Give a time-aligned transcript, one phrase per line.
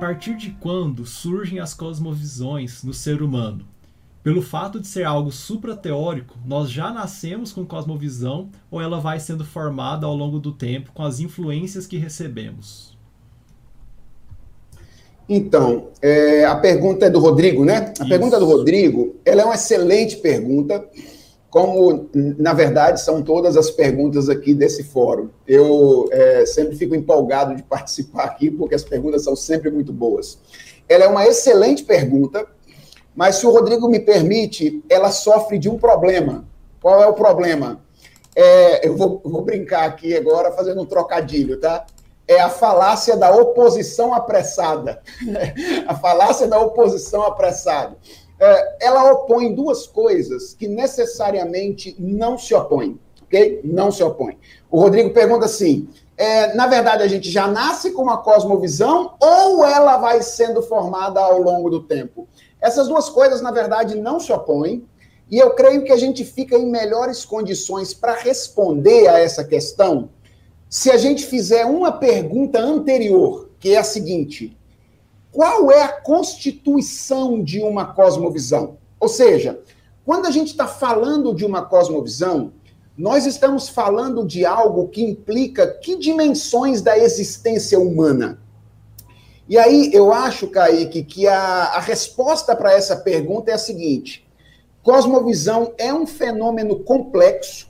[0.00, 3.66] partir de quando surgem as cosmovisões no ser humano?
[4.22, 9.44] Pelo fato de ser algo suprateórico, nós já nascemos com cosmovisão ou ela vai sendo
[9.44, 12.96] formada ao longo do tempo com as influências que recebemos?
[15.28, 17.92] Então, é, a pergunta é do Rodrigo, né?
[17.98, 18.08] A Isso.
[18.08, 20.82] pergunta do Rodrigo, ela é uma excelente pergunta
[21.50, 25.28] como, na verdade, são todas as perguntas aqui desse fórum.
[25.46, 30.38] Eu é, sempre fico empolgado de participar aqui, porque as perguntas são sempre muito boas.
[30.88, 32.46] Ela é uma excelente pergunta,
[33.16, 36.44] mas se o Rodrigo me permite, ela sofre de um problema.
[36.80, 37.80] Qual é o problema?
[38.34, 41.84] É, eu vou, vou brincar aqui agora, fazendo um trocadilho, tá?
[42.28, 45.02] É a falácia da oposição apressada.
[45.84, 47.96] a falácia da oposição apressada
[48.80, 53.60] ela opõe duas coisas que necessariamente não se opõem, ok?
[53.62, 54.38] Não se opõem.
[54.70, 59.64] O Rodrigo pergunta assim: é, na verdade, a gente já nasce com uma cosmovisão ou
[59.64, 62.28] ela vai sendo formada ao longo do tempo?
[62.60, 64.86] Essas duas coisas, na verdade, não se opõem.
[65.30, 70.10] E eu creio que a gente fica em melhores condições para responder a essa questão
[70.68, 74.56] se a gente fizer uma pergunta anterior, que é a seguinte:
[75.32, 78.78] qual é a constituição de uma cosmovisão?
[78.98, 79.60] Ou seja,
[80.04, 82.52] quando a gente está falando de uma cosmovisão,
[82.96, 88.38] nós estamos falando de algo que implica que dimensões da existência humana?
[89.48, 94.28] E aí eu acho, Kaique, que a, a resposta para essa pergunta é a seguinte:
[94.82, 97.68] cosmovisão é um fenômeno complexo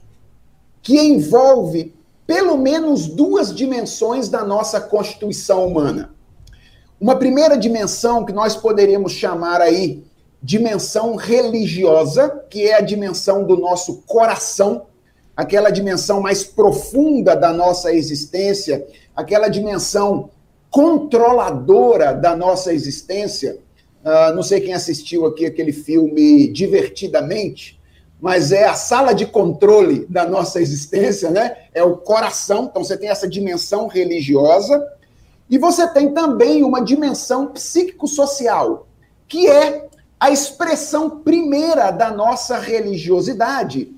[0.82, 1.94] que envolve
[2.26, 6.14] pelo menos duas dimensões da nossa constituição humana.
[7.00, 10.04] Uma primeira dimensão que nós poderíamos chamar aí
[10.42, 14.86] dimensão religiosa, que é a dimensão do nosso coração,
[15.34, 20.28] aquela dimensão mais profunda da nossa existência, aquela dimensão
[20.68, 23.58] controladora da nossa existência.
[24.04, 27.80] Uh, não sei quem assistiu aqui aquele filme Divertidamente,
[28.20, 31.56] mas é a sala de controle da nossa existência, né?
[31.72, 32.64] É o coração.
[32.70, 34.86] Então você tem essa dimensão religiosa
[35.50, 38.86] e você tem também uma dimensão psíquico-social,
[39.26, 39.88] que é
[40.18, 43.92] a expressão primeira da nossa religiosidade,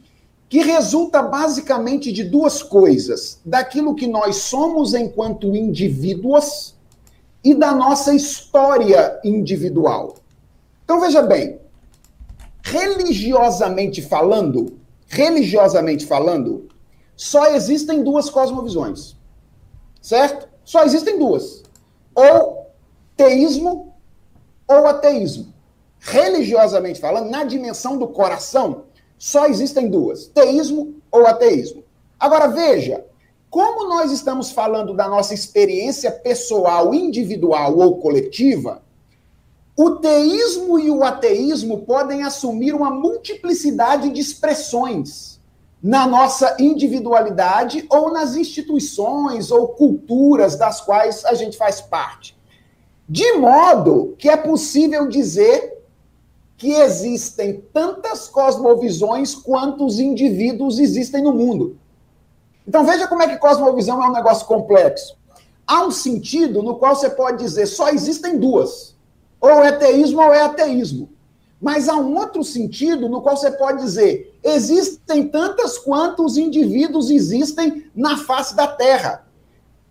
[0.48, 6.74] que resulta basicamente de duas coisas: daquilo que nós somos enquanto indivíduos
[7.44, 10.16] e da nossa história individual.
[10.84, 11.58] Então veja bem,
[12.62, 16.68] religiosamente falando, religiosamente falando,
[17.14, 19.16] só existem duas cosmovisões.
[20.00, 20.51] Certo?
[20.72, 21.62] Só existem duas:
[22.14, 22.66] ou
[23.14, 23.94] teísmo
[24.66, 25.52] ou ateísmo.
[25.98, 28.84] Religiosamente falando, na dimensão do coração,
[29.18, 31.84] só existem duas: teísmo ou ateísmo.
[32.18, 33.04] Agora veja,
[33.50, 38.80] como nós estamos falando da nossa experiência pessoal, individual ou coletiva,
[39.76, 45.38] o teísmo e o ateísmo podem assumir uma multiplicidade de expressões
[45.82, 52.38] na nossa individualidade ou nas instituições ou culturas das quais a gente faz parte.
[53.08, 55.82] De modo que é possível dizer
[56.56, 61.76] que existem tantas cosmovisões quantos indivíduos existem no mundo.
[62.66, 65.16] Então veja como é que cosmovisão é um negócio complexo.
[65.66, 68.94] Há um sentido no qual você pode dizer só existem duas:
[69.40, 71.10] ou é teísmo ou é ateísmo.
[71.62, 77.84] Mas há um outro sentido no qual você pode dizer: existem tantas quantos indivíduos existem
[77.94, 79.24] na face da Terra.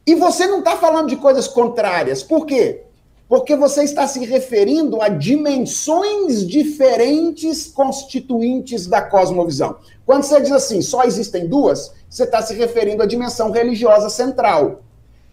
[0.05, 2.21] E você não está falando de coisas contrárias.
[2.21, 2.83] Por quê?
[3.29, 9.77] Porque você está se referindo a dimensões diferentes constituintes da cosmovisão.
[10.05, 14.81] Quando você diz assim, só existem duas, você está se referindo à dimensão religiosa central.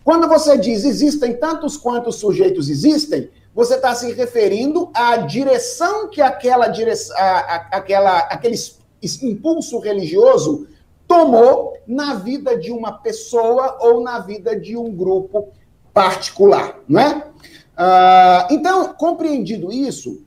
[0.05, 6.23] Quando você diz existem tantos quantos sujeitos existem, você está se referindo à direção que
[6.23, 7.17] aquela, direção,
[7.73, 8.55] aquela, aquele
[9.21, 10.69] impulso religioso
[11.09, 15.49] tomou na vida de uma pessoa ou na vida de um grupo
[15.93, 17.27] particular, não é?
[17.77, 20.25] Ah, então, compreendido isso,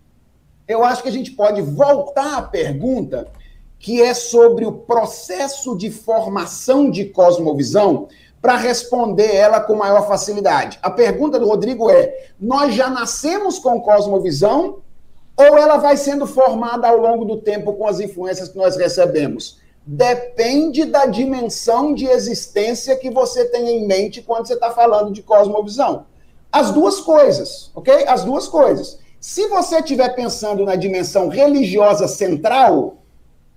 [0.68, 3.32] eu acho que a gente pode voltar à pergunta
[3.80, 8.10] que é sobre o processo de formação de cosmovisão
[8.42, 10.80] para responder ela com maior facilidade.
[10.82, 14.80] A pergunta do Rodrigo é: nós já nascemos com cosmovisão
[15.38, 19.60] ou ela vai sendo formada ao longo do tempo com as influências que nós recebemos?
[19.86, 25.24] Depende da dimensão de existência que você tem em mente quando você está falando de
[25.24, 26.06] cosmovisão.
[26.52, 28.06] As duas coisas, ok?
[28.08, 29.00] As duas coisas.
[29.20, 32.98] Se você estiver pensando na dimensão religiosa central,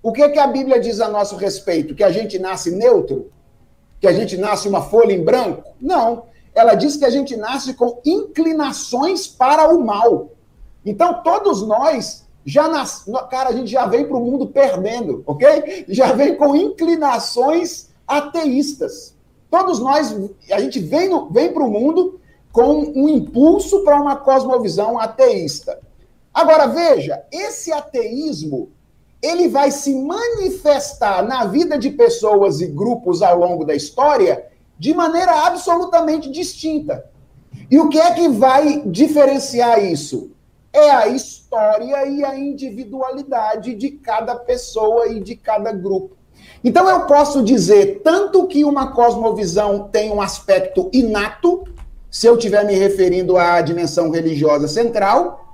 [0.01, 1.95] o que, que a Bíblia diz a nosso respeito?
[1.95, 3.31] Que a gente nasce neutro?
[4.05, 5.73] Que a gente nasce uma folha em branco?
[5.81, 6.25] Não.
[6.53, 10.29] ela diz que a gente nasce com inclinações para o mal.
[10.85, 13.05] Então, todos nós já nas...
[13.31, 15.85] cara, a gente já vem para o mundo perdendo, ok?
[15.89, 19.15] Já vem com inclinações ateístas.
[19.49, 20.15] Todos nós,
[20.51, 21.27] a gente vem, no...
[21.31, 22.19] vem para o mundo
[22.51, 25.79] com um impulso para uma cosmovisão ateísta.
[26.31, 28.69] Agora, veja, esse ateísmo,
[29.25, 34.45] ele vai se manifestar na vida de pessoas e grupos ao longo da história
[34.77, 37.05] de maneira absolutamente distinta.
[37.71, 40.31] E o que é que vai diferenciar isso?
[40.71, 46.15] É a história e a individualidade de cada pessoa e de cada grupo.
[46.63, 51.63] Então eu posso dizer tanto que uma cosmovisão tem um aspecto inato,
[52.11, 55.44] se eu estiver me referindo à dimensão religiosa central,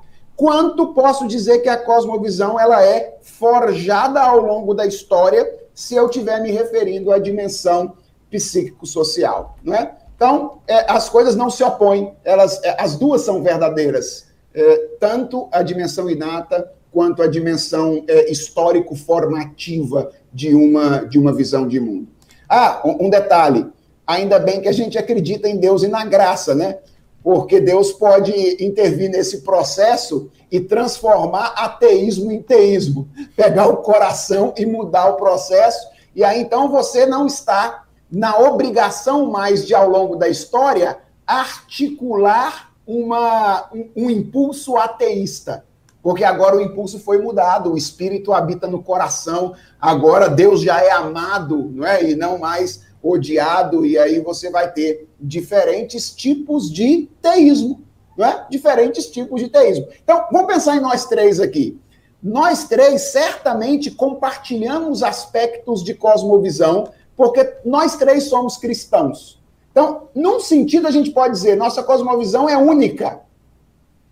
[0.41, 6.07] quanto posso dizer que a cosmovisão ela é forjada ao longo da história, se eu
[6.07, 7.93] estiver me referindo à dimensão
[8.31, 9.95] psíquico-social, não é?
[10.15, 15.47] Então, é, as coisas não se opõem, elas, é, as duas são verdadeiras, é, tanto
[15.51, 22.07] a dimensão inata quanto a dimensão é, histórico-formativa de uma, de uma visão de mundo.
[22.49, 23.67] Ah, um, um detalhe,
[24.07, 26.79] ainda bem que a gente acredita em Deus e na graça, né?
[27.23, 28.31] Porque Deus pode
[28.63, 35.87] intervir nesse processo e transformar ateísmo em teísmo, pegar o coração e mudar o processo,
[36.15, 42.71] e aí então você não está na obrigação mais de, ao longo da história, articular
[42.85, 45.63] uma, um, um impulso ateísta.
[46.03, 50.91] Porque agora o impulso foi mudado, o espírito habita no coração, agora Deus já é
[50.91, 52.03] amado, não é?
[52.03, 57.81] E não mais odiado, e aí você vai ter diferentes tipos de teísmo,
[58.17, 58.47] não é?
[58.49, 59.87] Diferentes tipos de teísmo.
[60.03, 61.79] Então, vamos pensar em nós três aqui.
[62.21, 69.39] Nós três certamente compartilhamos aspectos de cosmovisão porque nós três somos cristãos.
[69.71, 73.21] Então, num sentido, a gente pode dizer, nossa cosmovisão é única.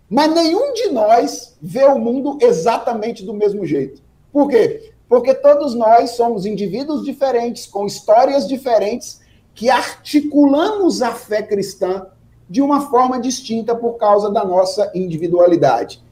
[0.08, 4.02] Mas nenhum de nós vê o mundo exatamente do mesmo jeito.
[4.32, 4.92] Por quê?
[5.08, 9.19] Porque todos nós somos indivíduos diferentes, com histórias diferentes,
[9.54, 12.06] que articulamos a fé cristã
[12.48, 16.02] de uma forma distinta por causa da nossa individualidade.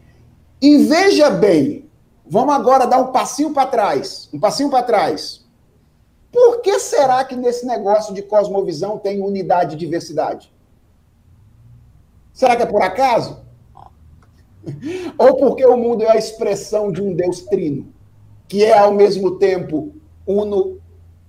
[0.61, 1.89] E veja bem,
[2.27, 5.45] vamos agora dar um passinho para trás, um passinho para trás.
[6.31, 10.53] Por que será que nesse negócio de cosmovisão tem unidade e diversidade?
[12.33, 13.41] Será que é por acaso?
[15.19, 17.93] Ou porque o mundo é a expressão de um Deus trino,
[18.47, 19.93] que é ao mesmo tempo
[20.27, 20.79] uno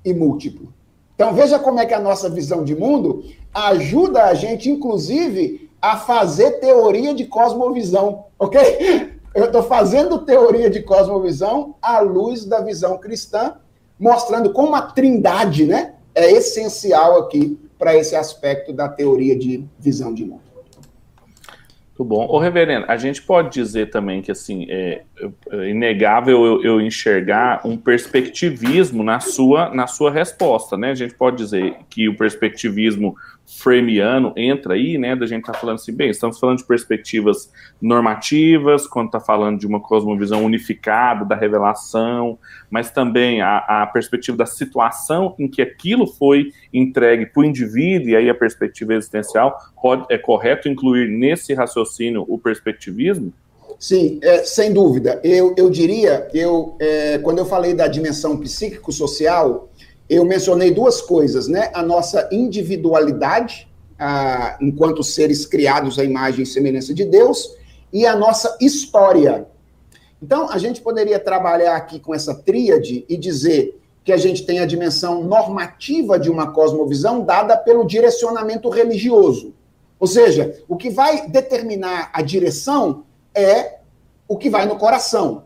[0.06, 0.72] e múltiplo?
[1.20, 5.98] Então veja como é que a nossa visão de mundo ajuda a gente, inclusive, a
[5.98, 9.20] fazer teoria de cosmovisão, ok?
[9.36, 13.56] Eu estou fazendo teoria de cosmovisão à luz da visão cristã
[14.00, 20.14] mostrando como a trindade né, é essencial aqui para esse aspecto da teoria de visão
[20.14, 20.49] de mundo.
[22.00, 22.26] Muito bom.
[22.30, 25.02] Ô, reverendo, a gente pode dizer também que, assim, é,
[25.52, 30.92] é inegável eu, eu, enxergar um perspectivismo na sua, na sua resposta, né?
[30.92, 33.18] A gente pode dizer que o perspectivismo
[33.58, 35.16] framiano entra aí, né?
[35.16, 37.52] Da gente tá falando assim, bem, estamos falando de perspectivas
[37.82, 42.38] normativas, quando está falando de uma cosmovisão unificada da revelação,
[42.70, 48.10] mas também a, a, perspectiva da situação em que aquilo foi entregue para o indivíduo,
[48.10, 53.34] e aí a perspectiva existencial, pode, é correto incluir nesse raciocínio o perspectivismo?
[53.80, 55.22] Sim, é, sem dúvida.
[55.24, 59.70] Eu, eu diria, eu, é, quando eu falei da dimensão psíquico-social,
[60.10, 61.70] eu mencionei duas coisas, né?
[61.74, 67.56] A nossa individualidade, a, enquanto seres criados à imagem e semelhança de Deus,
[67.94, 69.48] e a nossa história.
[70.22, 74.60] Então, a gente poderia trabalhar aqui com essa tríade e dizer que a gente tem
[74.60, 79.54] a dimensão normativa de uma cosmovisão dada pelo direcionamento religioso.
[80.00, 83.04] Ou seja, o que vai determinar a direção
[83.36, 83.80] é
[84.28, 85.44] o que vai no coração.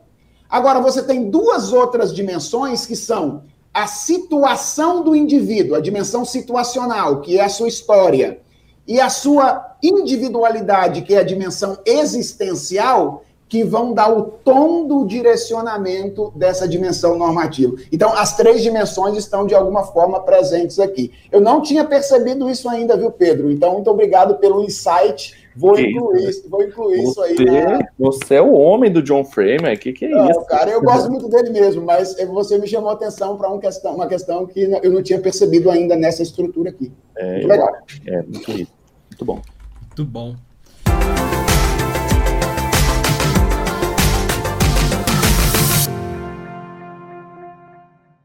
[0.49, 3.43] Agora, você tem duas outras dimensões que são
[3.73, 8.39] a situação do indivíduo, a dimensão situacional, que é a sua história,
[8.87, 15.05] e a sua individualidade, que é a dimensão existencial, que vão dar o tom do
[15.05, 17.75] direcionamento dessa dimensão normativa.
[17.91, 21.11] Então, as três dimensões estão de alguma forma presentes aqui.
[21.31, 23.51] Eu não tinha percebido isso ainda, viu, Pedro?
[23.51, 27.45] Então, muito obrigado pelo insight Vou incluir, isso, vou incluir você, isso aí.
[27.45, 27.79] Na...
[27.99, 30.45] Você é o homem do John Framer, o que, que é não, isso?
[30.45, 33.95] Cara, eu gosto muito dele mesmo, mas você me chamou a atenção para um questão,
[33.95, 36.91] uma questão que eu não tinha percebido ainda nessa estrutura aqui.
[37.15, 37.69] É, muito legal.
[38.05, 39.41] É, muito, muito bom.
[39.81, 40.35] Muito bom.